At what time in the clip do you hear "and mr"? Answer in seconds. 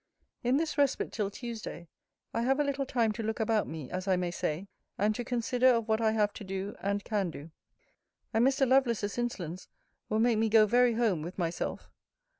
8.33-8.67